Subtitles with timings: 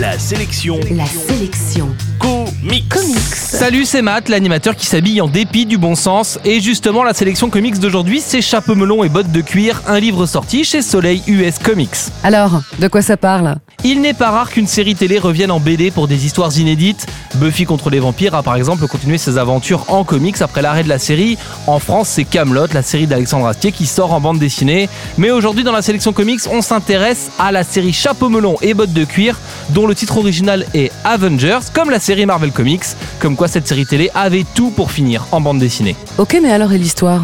[0.00, 1.88] La sélection La sélection.
[2.18, 2.88] comics.
[2.88, 3.18] Comics.
[3.34, 6.38] Salut, c'est Matt, l'animateur qui s'habille en dépit du bon sens.
[6.44, 10.24] Et justement, la sélection comics d'aujourd'hui, c'est Chapeau melon et bottes de cuir, un livre
[10.26, 11.90] sorti chez Soleil US Comics.
[12.22, 13.56] Alors, de quoi ça parle?
[13.82, 17.06] Il n'est pas rare qu'une série télé revienne en BD pour des histoires inédites.
[17.36, 20.88] Buffy contre les vampires a par exemple continué ses aventures en comics après l'arrêt de
[20.90, 21.38] la série.
[21.66, 24.90] En France, c'est Camelot, la série d'Alexandre Astier qui sort en bande dessinée.
[25.16, 28.92] Mais aujourd'hui, dans la sélection comics, on s'intéresse à la série Chapeau melon et bottes
[28.92, 29.38] de cuir,
[29.70, 32.84] dont le titre original est Avengers, comme la série Marvel Comics.
[33.18, 35.96] Comme quoi, cette série télé avait tout pour finir en bande dessinée.
[36.18, 37.22] Ok, mais alors et l'histoire?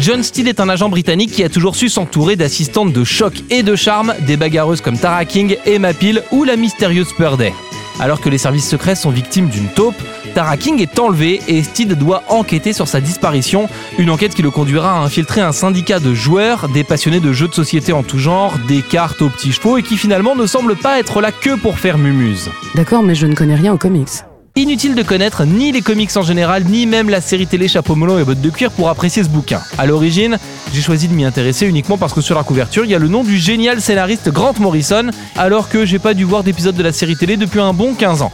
[0.00, 3.62] John Steele est un agent britannique qui a toujours su s'entourer d'assistantes de choc et
[3.62, 7.52] de charme, des bagarreuses comme Tara King, Emma Peel ou la mystérieuse Purday.
[7.98, 9.96] Alors que les services secrets sont victimes d'une taupe,
[10.34, 14.52] Tara King est enlevée et Steele doit enquêter sur sa disparition, une enquête qui le
[14.52, 18.18] conduira à infiltrer un syndicat de joueurs, des passionnés de jeux de société en tout
[18.18, 21.56] genre, des cartes aux petits chevaux et qui finalement ne semble pas être là que
[21.56, 22.50] pour faire mumuse.
[22.76, 24.08] D'accord, mais je ne connais rien aux comics.
[24.58, 28.18] Inutile de connaître ni les comics en général, ni même la série télé Chapeau melon
[28.18, 29.60] et bottes de cuir pour apprécier ce bouquin.
[29.78, 30.36] À l'origine,
[30.74, 33.06] j'ai choisi de m'y intéresser uniquement parce que sur la couverture, il y a le
[33.06, 36.90] nom du génial scénariste Grant Morrison, alors que j'ai pas dû voir d'épisode de la
[36.90, 38.32] série télé depuis un bon 15 ans.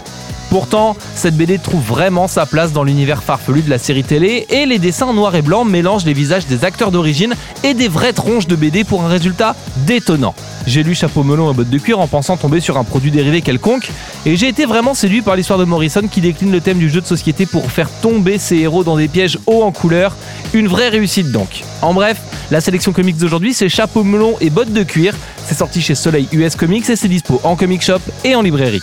[0.54, 4.66] Pourtant, cette BD trouve vraiment sa place dans l'univers farfelu de la série télé et
[4.66, 8.46] les dessins noir et blanc mélangent les visages des acteurs d'origine et des vraies tronches
[8.46, 10.32] de BD pour un résultat détonnant.
[10.68, 13.42] J'ai lu Chapeau melon et bottes de cuir en pensant tomber sur un produit dérivé
[13.42, 13.90] quelconque
[14.26, 17.00] et j'ai été vraiment séduit par l'histoire de Morrison qui décline le thème du jeu
[17.00, 20.14] de société pour faire tomber ses héros dans des pièges hauts en couleur.
[20.52, 21.64] Une vraie réussite donc.
[21.82, 22.20] En bref,
[22.52, 25.16] la sélection comics d'aujourd'hui c'est Chapeau melon et bottes de cuir.
[25.48, 28.82] C'est sorti chez Soleil US Comics et c'est dispo en comic shop et en librairie.